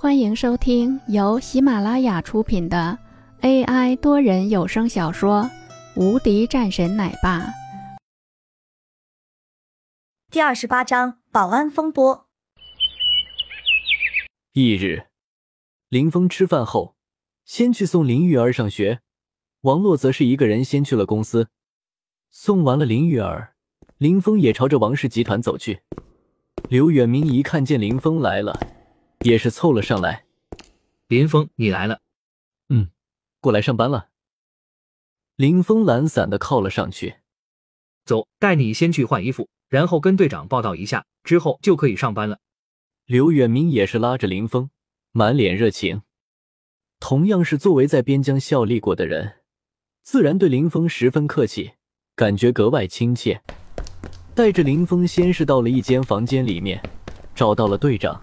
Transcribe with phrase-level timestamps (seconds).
[0.00, 2.96] 欢迎收听由喜马拉雅出品的
[3.40, 5.42] AI 多人有声小说
[5.96, 7.40] 《无敌战神奶爸》
[10.30, 12.28] 第二十八章保安风波。
[14.52, 15.06] 翌日，
[15.88, 16.94] 林峰吃饭后，
[17.44, 19.00] 先去送林玉儿上学，
[19.62, 21.48] 王洛则是一个人先去了公司。
[22.30, 23.54] 送完了林玉儿，
[23.96, 25.80] 林峰也朝着王氏集团走去。
[26.68, 28.56] 刘远明一看见林峰来了，
[29.20, 30.24] 也是凑了上来。
[31.08, 32.00] 林峰，你来了。
[32.68, 32.90] 嗯，
[33.40, 34.08] 过来上班了。
[35.36, 37.16] 林峰懒散的靠了上去。
[38.04, 42.38] 走，带你先去换衣服，然后跟队长报道一下，之后就可以上班了。
[43.06, 44.70] 刘远明也是拉着林峰，
[45.12, 46.02] 满脸热情。
[47.00, 49.36] 同样是作为在边疆效力过的人，
[50.02, 51.72] 自然对林峰十分客气，
[52.14, 53.42] 感觉格外亲切。
[54.34, 56.82] 带着林峰，先是到了一间房间里面，
[57.34, 58.20] 找到了队长。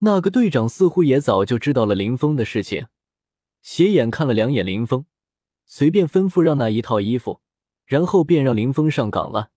[0.00, 2.86] 那个队长似乎也早就知道了林峰的事情，
[3.62, 5.04] 斜眼看了两眼林峰，
[5.66, 7.40] 随便吩咐让那一套衣服，
[7.84, 9.48] 然后便让林峰上岗了。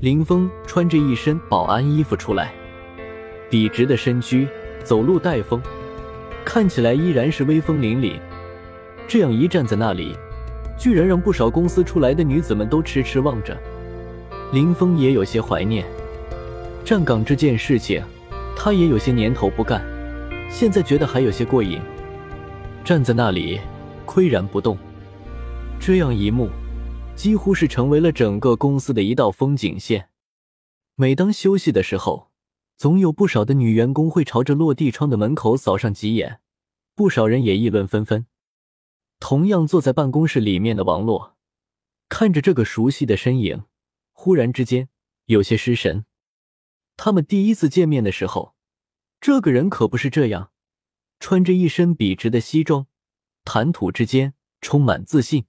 [0.00, 2.54] 林峰穿着一身保安衣服出来，
[3.50, 4.46] 笔直的身躯，
[4.84, 5.60] 走路带风，
[6.44, 8.20] 看起来依然是威风凛凛。
[9.08, 10.14] 这样一站在那里，
[10.78, 13.60] 居然让不少公司出来的女子们都痴痴望着。
[14.52, 15.84] 林峰也有些怀念
[16.84, 18.00] 站岗这件事情，
[18.60, 19.80] 他也有些年头不干，
[20.50, 21.80] 现在觉得还有些过瘾。
[22.84, 23.60] 站在那里
[24.04, 24.76] 岿然不动，
[25.78, 26.50] 这样一幕
[27.14, 30.08] 几乎是成为了整个公司的一道风景线。
[30.96, 32.32] 每当休息的时候，
[32.76, 36.40] 总有不少的女员工会朝着落地窗的门口扫上几眼，
[36.96, 38.26] 不少人也议论纷纷。
[39.20, 41.36] 同样坐在办公室里面的王洛，
[42.08, 43.62] 看着这个熟悉的身影。
[44.12, 44.88] 忽然之间
[45.26, 46.04] 有些失神。
[47.00, 48.56] 他们第一次见面的时候，
[49.20, 50.50] 这个人可不是这样，
[51.20, 52.88] 穿着一身笔直的西装，
[53.44, 55.46] 谈吐之间充满自信。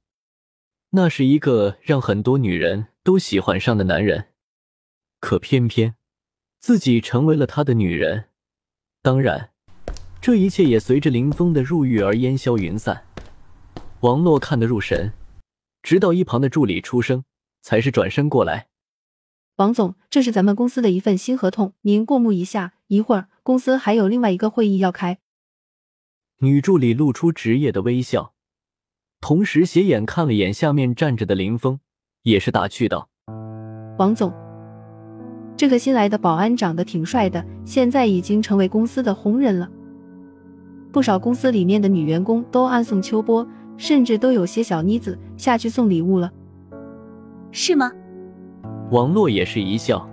[0.91, 4.27] 那是一个让很多女人都喜欢上的男人。
[5.19, 5.95] 可偏偏
[6.59, 8.29] 自己成为了他的女人。
[9.01, 9.49] 当然，
[10.21, 13.07] 这一切也随着林峰的入狱而烟消云散。
[14.01, 15.11] 王洛看得入神，
[15.81, 17.25] 直到一旁的助理出声。
[17.61, 18.68] 才是转身过来，
[19.59, 22.75] 王总，这是咱们公司的一份新合同，您过目一下。
[22.87, 25.19] 一会儿公司还有另外一个会议要开。
[26.39, 28.31] 女助理露出职业的微笑，
[29.19, 31.81] 同时斜眼看了眼下面站着的林峰，
[32.23, 33.09] 也是打趣道
[33.99, 34.33] ：“王总，
[35.57, 39.69] 这个新来的保安长得挺帅的，现在已经成为公司的红人了。
[40.93, 43.45] 不少公司里面的女员工都暗送秋波，
[43.75, 46.31] 甚至都有些小妮子下去送礼物了。”
[47.51, 47.91] 是吗？
[48.91, 50.07] 王洛也是一笑，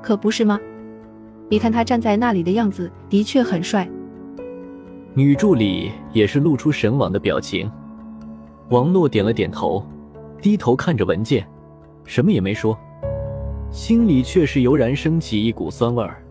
[0.00, 0.58] 可不是吗？
[1.50, 3.86] 你看他站在那里的样子，的确很帅。
[5.12, 7.70] 女助理也是露出神往的表情。
[8.70, 9.84] 王洛点了点头，
[10.40, 11.46] 低头看着文件，
[12.04, 12.74] 什么也没说，
[13.70, 16.24] 心里却是油然升起一股酸味儿。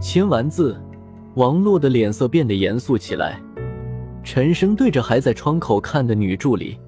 [0.00, 0.80] 签完字，
[1.34, 3.40] 王洛的脸色变得严肃起来，
[4.22, 6.78] 沉声对着还在窗口看的女助理：“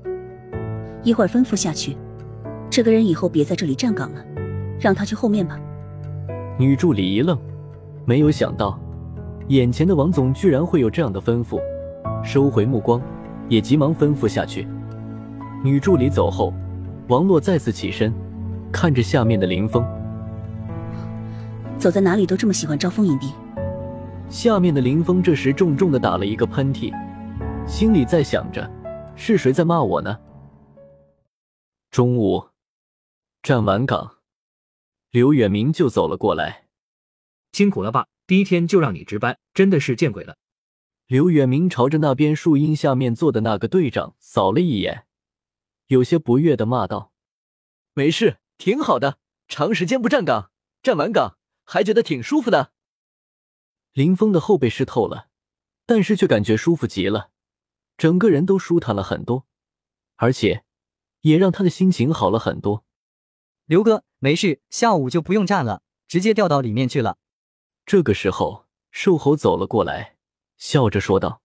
[1.03, 1.97] 一会儿吩咐下去。”
[2.71, 4.25] 这个人以后别在这里站岗了，
[4.79, 5.59] 让他去后面吧。
[6.57, 7.37] 女助理一愣，
[8.05, 8.79] 没有想到
[9.49, 11.61] 眼前的王总居然会有这样的吩咐，
[12.23, 13.03] 收回目光，
[13.49, 14.69] 也急忙吩咐下去。
[15.65, 16.55] 女助理走后，
[17.09, 18.15] 王洛再次起身，
[18.71, 19.85] 看着下面的林峰，
[21.77, 23.29] 走在哪里都这么喜欢招蜂引蝶。
[24.29, 26.95] 下面的林峰这时重重的打了一个喷嚏，
[27.67, 28.71] 心里在想着：
[29.17, 30.17] 是谁在骂我呢？
[31.91, 32.50] 中午。
[33.43, 34.19] 站完岗，
[35.09, 36.69] 刘远明就走了过来。
[37.53, 38.07] 辛苦了吧？
[38.27, 40.37] 第一天就让你值班，真的是见鬼了。
[41.07, 45.07] 刘远明朝着那边树荫下面坐的那个队长扫了一眼，
[45.87, 47.15] 有些不悦的骂道
[47.95, 49.19] ：“没事，挺好的。
[49.49, 50.53] 长时间不站岗，
[50.83, 52.73] 站完岗还觉得挺舒服的。”
[53.95, 55.29] 林峰的后背湿透了，
[55.87, 57.31] 但是却感觉舒服极了，
[57.97, 59.47] 整个人都舒坦了很多，
[60.17, 60.65] 而且
[61.23, 62.85] 也让他的心情好了很多。
[63.71, 67.19] 刘哥，没事，下午就不用站了，直接调到里面去了。
[67.87, 70.17] 这个时候，瘦猴走了过来，
[70.57, 71.41] 笑着说道：“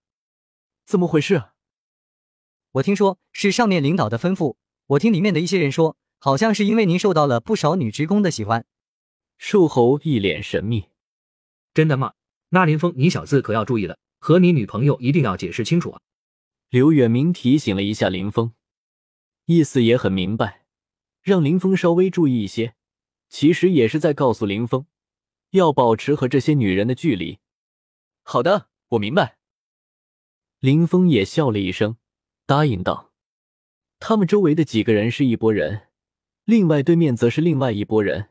[0.88, 1.50] 怎么回事？
[2.72, 4.56] 我听说是上面领导的吩咐。
[4.88, 8.66] 我听里面的一些人说，好像是因为您受到了不少女职工的喜欢。”
[9.38, 10.86] 瘦猴一脸神秘
[11.76, 12.14] ：“真的吗？
[12.50, 16.02] 那林峰，你小子可要注意了，和你女朋友一定要解释清楚啊！”
[16.70, 18.56] 刘远明提醒了一下林峰，
[19.46, 20.65] 意思也很明白。
[21.26, 22.76] 让林峰稍微注意一些，
[23.30, 24.86] 其实也是在告诉林峰，
[25.50, 27.40] 要保持和这些女人的距离。
[28.22, 29.40] 好的，我明白。
[30.60, 31.98] 林峰也笑了一声，
[32.46, 33.12] 答应道
[33.98, 35.88] ：“他们周围的几个人是一拨人，
[36.44, 38.30] 另外对面则是另外一拨人。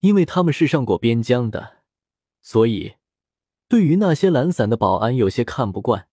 [0.00, 1.82] 因为他们是上过边疆的，
[2.40, 2.94] 所以
[3.68, 6.08] 对于那些懒散的保安有些看不惯。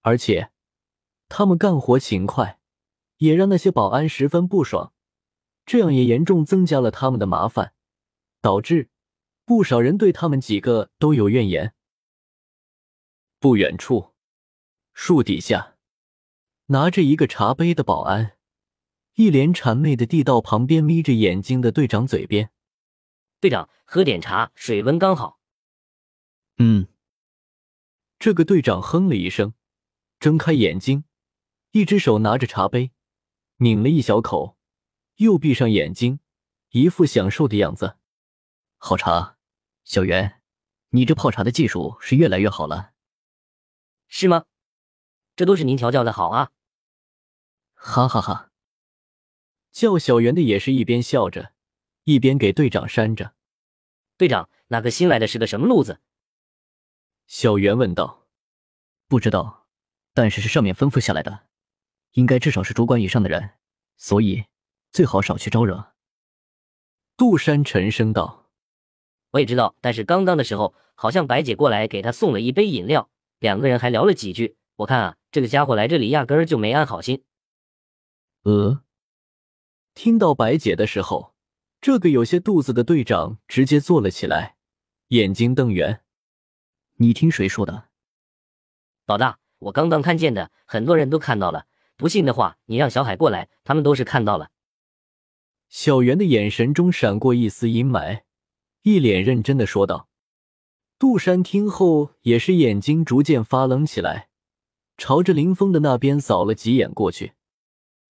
[0.00, 0.50] 而且
[1.28, 2.58] 他们干活勤快，
[3.18, 4.92] 也让那些保安十分不爽。
[5.66, 7.74] 这样也严重增加了他们的麻烦，
[8.40, 8.88] 导致
[9.44, 11.74] 不少人对他们几个都有怨言。”
[13.38, 14.14] 不远处。
[14.94, 15.76] 树底下，
[16.66, 18.38] 拿着一个茶杯的保安，
[19.16, 22.50] 一脸谄媚的递到旁边眯着眼睛的队长嘴边。
[23.38, 25.38] 队长，喝点茶，水温刚好。
[26.56, 26.88] 嗯。
[28.18, 29.52] 这个队长哼了一声，
[30.18, 31.04] 睁开眼睛，
[31.72, 32.92] 一只手拿着茶杯，
[33.58, 34.55] 抿了一小口，
[35.16, 36.20] 又闭上眼睛，
[36.70, 37.96] 一副享受的样子。
[38.76, 39.38] 好茶，
[39.84, 40.42] 小袁，
[40.90, 42.92] 你这泡茶的技术是越来越好了。
[44.08, 44.44] 是吗？
[45.34, 46.50] 这都是您调教的好啊！
[47.74, 48.50] 哈哈哈，
[49.70, 51.52] 叫小袁的也是一边笑着，
[52.04, 53.34] 一边给队长扇着。
[54.16, 56.00] 队长，那个新来的是个什么路子？
[57.26, 58.26] 小袁问道。
[59.08, 59.66] 不知道，
[60.12, 61.46] 但是是上面吩咐下来的，
[62.12, 63.54] 应该至少是主管以上的人，
[63.96, 64.46] 所以
[64.92, 65.92] 最好少去招惹。
[67.16, 68.50] 杜山沉声道。
[69.32, 74.56] 我也知道，但是刚刚的时候，好像白姐过来给他送了一杯饮料，两个人还聊了几句。
[74.76, 75.16] 我看啊。
[75.32, 77.22] 这个家伙来这里压根儿就没安好心。
[78.44, 78.80] 呃，
[79.92, 81.34] 听到白姐的时候，
[81.78, 84.56] 这个有些肚子的队长直接坐了起来，
[85.08, 86.00] 眼睛瞪圆。
[86.94, 87.88] 你听谁说的？
[89.04, 91.66] 老大，我刚刚看见的，很多人都看到了。
[91.98, 94.50] 不信的话，你让小海过来，他们都是看到了。
[95.68, 98.22] 小袁的眼神中闪过一丝阴霾，
[98.82, 100.08] 一脸认真的说道。
[100.98, 104.30] 杜山听后也是眼睛逐渐发冷起来。
[104.96, 107.34] 朝着林峰的那边扫了几眼过去，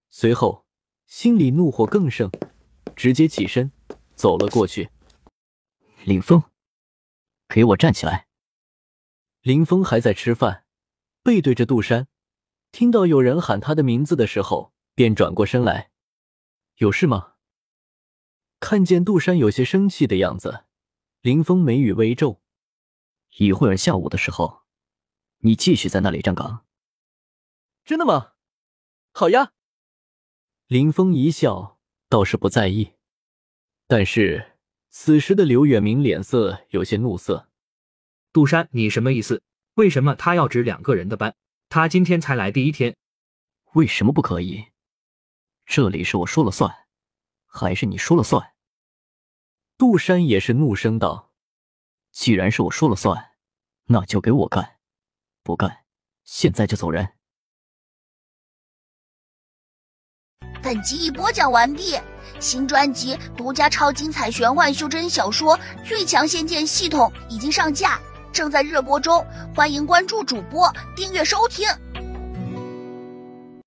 [0.09, 0.65] 随后
[1.05, 2.31] 心里怒火更盛，
[2.95, 3.73] 直接起身
[4.15, 4.91] 走了过去。
[6.05, 6.45] 林峰，
[7.49, 8.29] 给我站起来！
[9.43, 10.65] 林峰还在吃饭，
[11.25, 12.07] 背对着杜山，
[12.71, 15.91] 听到有人喊他的名字的时候，便转过身来。
[16.77, 17.33] 有事吗？
[18.59, 20.65] 看见杜山有些生气的样子，
[21.21, 22.41] 林峰眉宇微皱。
[23.39, 24.63] 一会儿下午的时候，
[25.39, 26.65] 你继续在那里站岗。
[27.85, 28.33] 真的吗？
[29.13, 29.53] 好呀。
[30.67, 32.95] 林峰一笑，倒是不在意。
[33.87, 34.57] 但是
[34.89, 37.49] 此时的刘远明脸色有些怒色。
[38.33, 39.43] 杜山，你什么意思？
[39.75, 41.37] 为什么他要值两个人的班？
[41.69, 42.97] 他今天才来第一天，
[43.75, 44.67] 为什么不可以？
[45.67, 46.86] 这里是我说了算，
[47.57, 48.53] 还是你说了算？
[49.79, 51.31] 杜山也是怒声道
[52.13, 53.33] ：“既然是我说了算，
[53.87, 54.79] 那就给我干！
[55.43, 55.85] 不干，
[56.25, 57.13] 现在就走人。”
[60.63, 61.95] 本集已播讲完毕，
[62.41, 68.01] 新专辑独家超精彩玄幻修真小说《最强仙剑系统》已经上架，
[68.33, 69.25] 正在热播中，
[69.55, 71.69] 欢迎关注主播，订阅收听。